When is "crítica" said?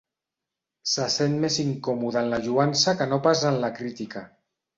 3.79-4.27